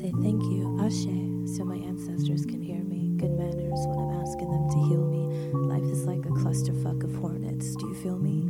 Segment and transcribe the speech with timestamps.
[0.00, 1.12] say thank you, Ashe,
[1.56, 3.12] so my ancestors can hear me.
[3.18, 5.52] Good manners when I'm asking them to heal me.
[5.52, 8.48] Life is like a clusterfuck of hornets, do you feel me?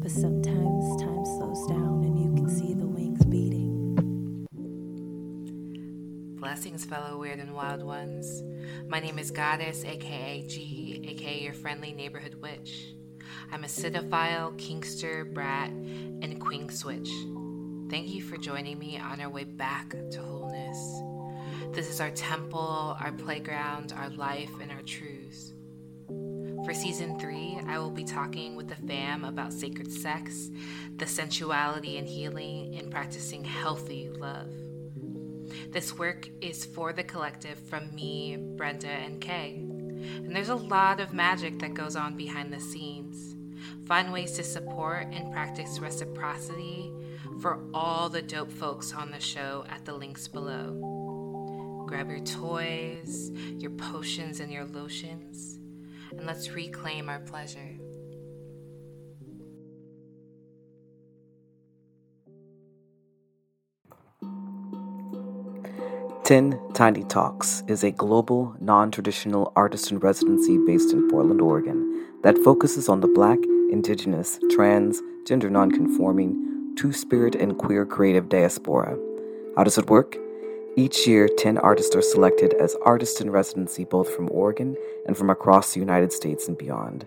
[0.00, 4.46] But sometimes time slows down and you can see the wings beating.
[6.38, 8.44] Blessings, fellow weird and wild ones.
[8.86, 12.94] My name is Goddess, aka G, aka your friendly neighborhood witch.
[13.50, 17.10] I'm a cinephile, kinkster, brat, and queen switch.
[17.90, 21.00] Thank you for joining me on our way back to wholeness.
[21.74, 25.54] This is our temple, our playground, our life, and our truths.
[26.66, 30.50] For season three, I will be talking with the fam about sacred sex,
[30.96, 34.52] the sensuality and healing, and practicing healthy love.
[35.70, 39.54] This work is for the collective from me, Brenda, and Kay.
[39.54, 43.34] And there's a lot of magic that goes on behind the scenes.
[43.86, 46.92] Find ways to support and practice reciprocity
[47.40, 51.84] for all the dope folks on the show at the links below.
[51.86, 55.58] Grab your toys, your potions, and your lotions,
[56.10, 57.76] and let's reclaim our pleasure.
[66.24, 72.06] 10 Tiny Talks is a global, non traditional artist in residency based in Portland, Oregon,
[72.22, 73.38] that focuses on the Black,
[73.70, 76.47] Indigenous, trans, gender non-conforming,
[76.78, 78.96] two spirit, and queer creative diaspora.
[79.56, 80.16] How does it work?
[80.76, 85.28] Each year, 10 artists are selected as artists in residency both from Oregon and from
[85.28, 87.04] across the United States and beyond.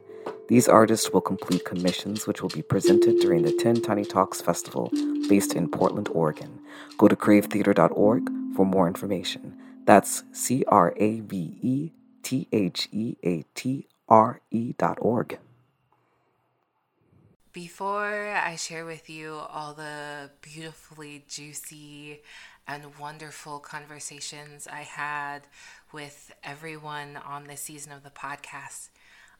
[0.49, 4.91] These artists will complete commissions which will be presented during the 10 Tiny Talks Festival
[5.29, 6.59] based in Portland, Oregon.
[6.97, 9.57] Go to cravetheatre.org for more information.
[9.85, 11.91] That's C R A V E
[12.23, 15.39] T H E A T R E dot org.
[17.53, 22.21] Before I share with you all the beautifully juicy
[22.65, 25.41] and wonderful conversations I had
[25.91, 28.87] with everyone on this season of the podcast,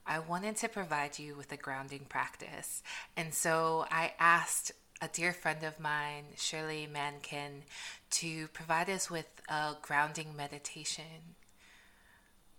[0.06, 2.82] I wanted to provide you with a grounding practice.
[3.16, 7.62] And so I asked a dear friend of mine, Shirley Mankin,
[8.10, 11.36] to provide us with a grounding meditation.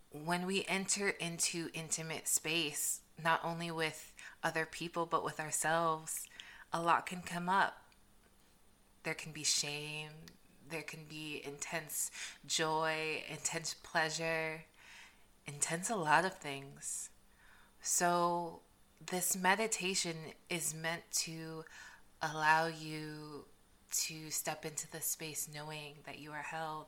[0.09, 4.12] When we enter into intimate space, not only with
[4.44, 6.28] other people, but with ourselves,
[6.72, 7.84] a lot can come up.
[9.04, 10.12] There can be shame,
[10.70, 12.09] there can be intense
[12.48, 14.64] joy, intense pleasure,
[15.46, 17.09] intense a lot of things.
[17.81, 18.62] So,
[19.06, 20.16] this meditation
[20.50, 21.66] is meant to
[22.22, 23.46] allow you
[23.92, 26.88] to step into the space knowing that you are held.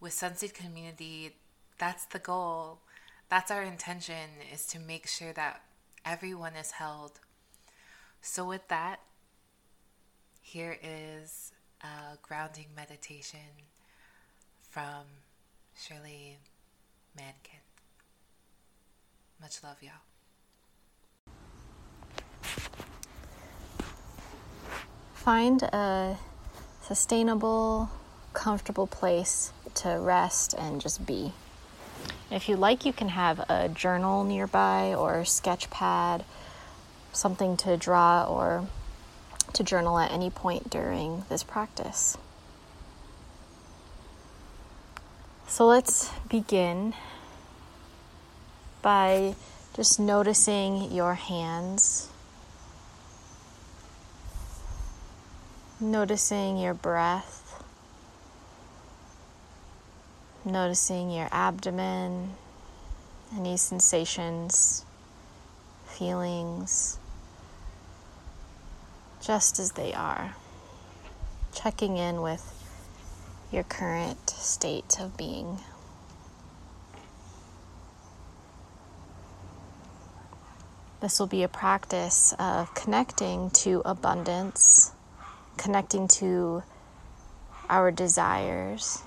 [0.00, 1.36] With Sunseed Community,
[1.78, 2.80] that's the goal.
[3.30, 5.62] That's our intention is to make sure that
[6.04, 7.20] everyone is held.
[8.20, 8.98] So with that,
[10.40, 13.38] here is a grounding meditation
[14.68, 15.04] from
[15.76, 16.38] Shirley
[17.16, 17.60] Mankin.
[19.40, 19.92] Much love, y'all.
[25.14, 26.18] Find a
[26.82, 27.90] sustainable,
[28.32, 31.32] comfortable place to rest and just be.
[32.30, 36.24] If you like, you can have a journal nearby or sketch pad,
[37.12, 38.68] something to draw or
[39.52, 42.16] to journal at any point during this practice.
[45.48, 46.94] So let's begin
[48.82, 49.34] by
[49.74, 52.10] just noticing your hands
[55.82, 57.49] Noticing your breath,
[60.44, 62.34] noticing your abdomen,
[63.36, 64.84] any sensations,
[65.86, 66.98] feelings,
[69.20, 70.34] just as they are.
[71.54, 72.54] Checking in with
[73.52, 75.58] your current state of being.
[81.00, 84.92] This will be a practice of connecting to abundance
[85.60, 86.62] connecting to
[87.68, 89.02] our desires,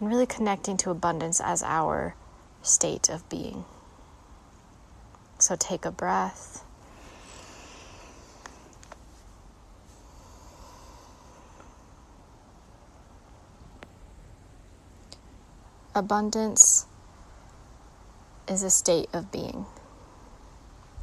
[0.00, 2.14] and really connecting to abundance as our
[2.62, 3.64] state of being.
[5.38, 6.64] So take a breath.
[15.94, 16.86] Abundance
[18.48, 19.66] is a state of being.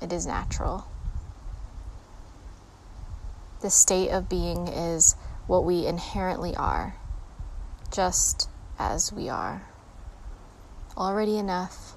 [0.02, 0.86] It is natural.
[3.62, 5.16] The state of being is
[5.48, 6.96] what we inherently are,
[7.92, 8.50] just
[8.82, 9.62] as we are.
[10.98, 11.96] Already enough,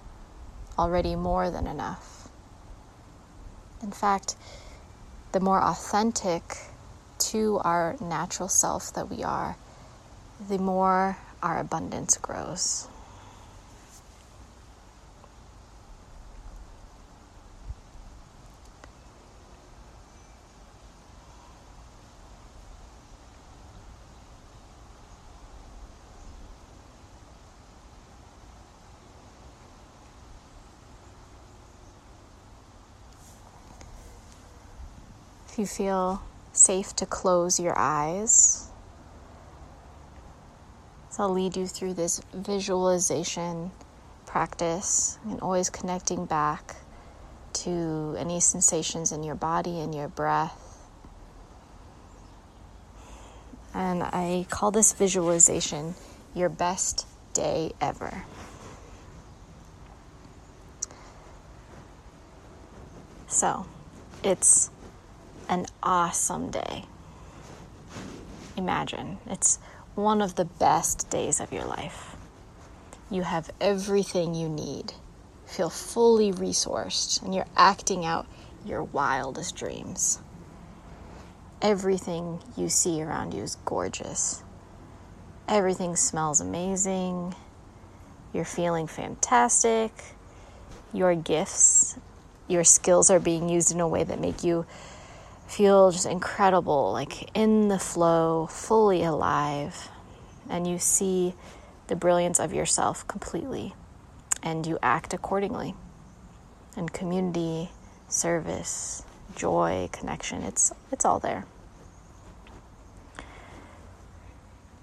[0.78, 2.28] already more than enough.
[3.82, 4.36] In fact,
[5.32, 6.42] the more authentic
[7.30, 9.56] to our natural self that we are,
[10.48, 12.86] the more our abundance grows.
[35.54, 36.20] If you feel
[36.52, 38.66] safe to close your eyes,
[41.10, 43.70] so I'll lead you through this visualization
[44.26, 46.74] practice and always connecting back
[47.52, 50.60] to any sensations in your body and your breath.
[53.72, 55.94] And I call this visualization
[56.34, 58.24] your best day ever.
[63.28, 63.66] So,
[64.24, 64.70] it's
[65.48, 66.84] an awesome day.
[68.56, 69.58] Imagine it's
[69.94, 72.16] one of the best days of your life.
[73.10, 74.94] You have everything you need,
[75.46, 78.26] feel fully resourced, and you're acting out
[78.64, 80.18] your wildest dreams.
[81.60, 84.42] Everything you see around you is gorgeous.
[85.48, 87.34] Everything smells amazing.
[88.32, 89.92] You're feeling fantastic.
[90.92, 91.96] Your gifts,
[92.48, 94.66] your skills are being used in a way that make you
[95.46, 99.88] feel just incredible, like in the flow, fully alive,
[100.48, 101.34] and you see
[101.86, 103.74] the brilliance of yourself completely,
[104.42, 105.74] and you act accordingly.
[106.76, 107.70] And community,
[108.08, 109.04] service,
[109.36, 111.46] joy, connection, it's, it's all there.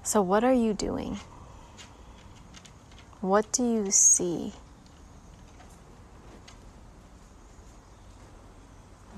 [0.03, 1.19] So, what are you doing?
[3.19, 4.53] What do you see?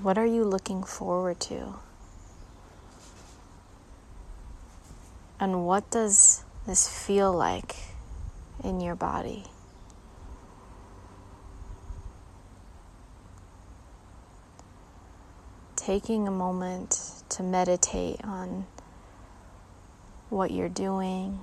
[0.04, 1.76] What are you looking forward to?
[5.40, 7.74] And what does this feel like
[8.62, 9.44] in your body?
[15.74, 17.00] Taking a moment
[17.30, 18.66] to meditate on
[20.28, 21.38] what you're doing,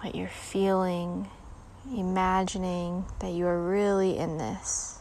[0.00, 1.30] what you're feeling,
[1.96, 4.98] imagining that you are really in this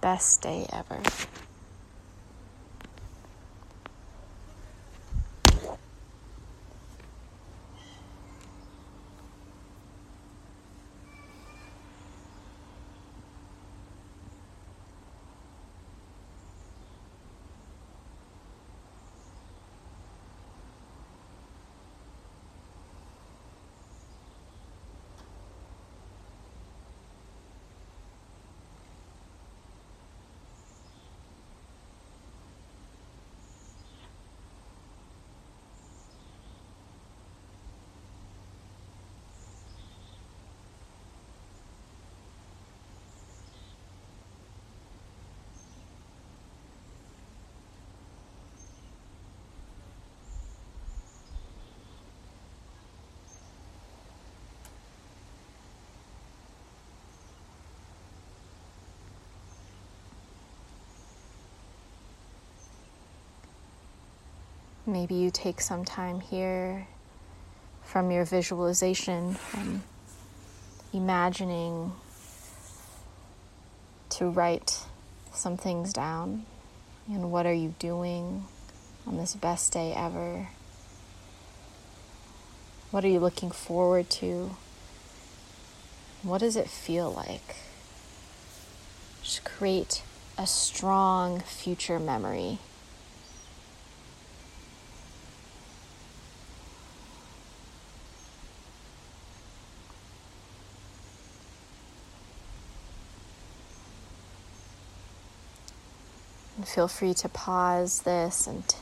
[0.00, 1.00] best day ever.
[64.88, 66.86] Maybe you take some time here
[67.84, 69.82] from your visualization, from
[70.94, 71.92] imagining
[74.08, 74.86] to write
[75.34, 76.46] some things down.
[77.06, 78.46] And what are you doing
[79.06, 80.48] on this best day ever?
[82.90, 84.56] What are you looking forward to?
[86.22, 87.56] What does it feel like?
[89.22, 90.02] Just create
[90.38, 92.60] a strong future memory
[106.68, 108.76] feel free to pause this and t-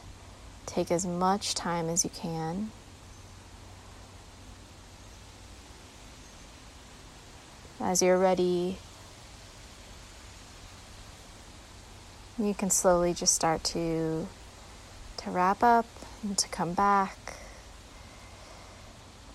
[0.66, 2.72] take as much time as you can.
[7.78, 8.78] As you're ready,
[12.36, 14.26] you can slowly just start to
[15.18, 15.86] to wrap up
[16.24, 17.36] and to come back.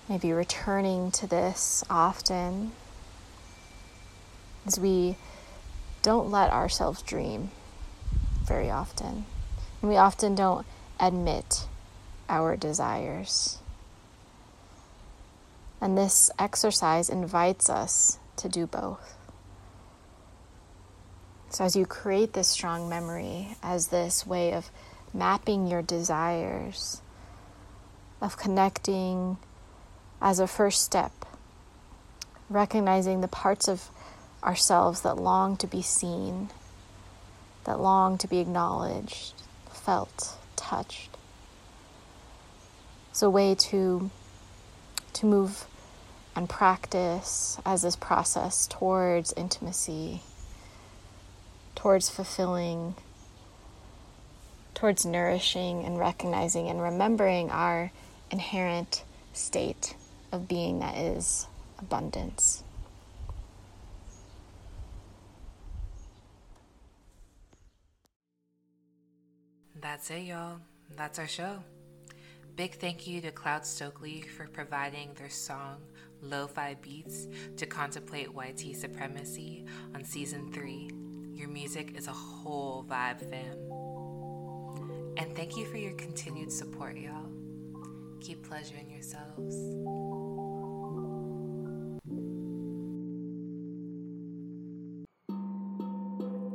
[0.10, 2.74] Maybe returning to this often
[4.68, 5.16] as we
[6.02, 7.52] don't let ourselves dream
[8.52, 9.26] very often.
[9.82, 10.66] And we often don't
[11.00, 11.68] admit
[12.28, 13.60] our desires.
[15.80, 19.16] And this exercise invites us to do both.
[21.50, 24.70] So, as you create this strong memory as this way of
[25.14, 27.02] mapping your desires,
[28.20, 29.38] of connecting
[30.22, 31.14] as a first step,
[32.50, 33.90] recognizing the parts of
[34.44, 36.50] ourselves that long to be seen,
[37.66, 39.34] that long to be acknowledged,
[39.72, 41.18] felt, touched.
[43.12, 44.10] It's a way to,
[45.14, 45.66] to move
[46.36, 50.22] and practice as this process towards intimacy,
[51.76, 52.96] towards fulfilling,
[54.74, 57.92] towards nourishing and recognizing and remembering our
[58.32, 59.04] inherent
[59.34, 59.96] state
[60.32, 62.64] of being that is abundance.
[69.82, 70.60] That's it, y'all.
[70.96, 71.64] That's our show.
[72.56, 75.78] Big thank you to Cloud Stokely for providing their song
[76.22, 80.92] Lo-Fi Beats to contemplate YT supremacy on season 3.
[81.34, 83.58] Your music is a whole vibe, fam.
[85.18, 87.32] And thank you for your continued support, y'all.
[88.20, 89.56] Keep pleasuring yourselves.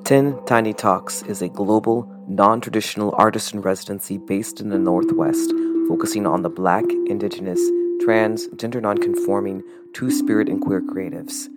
[0.04, 5.52] 10 Tiny Talks is a global, non traditional artist in residency based in the Northwest,
[5.88, 7.60] focusing on the Black, Indigenous,
[8.02, 11.48] trans, gender nonconforming, two spirit, and queer creatives.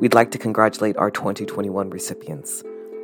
[0.00, 2.62] We'd like to congratulate our 2021 recipients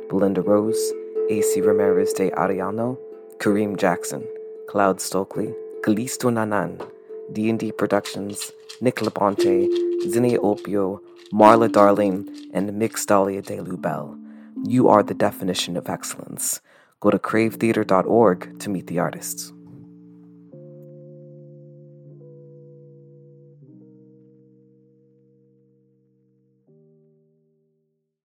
[0.09, 0.91] Belinda Rose,
[1.29, 2.97] AC Ramirez de Arellano,
[3.37, 4.27] Kareem Jackson,
[4.67, 6.85] Cloud Stokely, Kalisto Nanan,
[7.31, 8.51] D&D Productions,
[8.81, 9.67] Nick Labonte,
[10.05, 10.99] Zinni Opio,
[11.31, 14.17] Marla Darling, and Mixdalia de Lubel.
[14.65, 16.59] You are the definition of excellence.
[17.01, 19.53] Go to cravetheatre.org to meet the artists.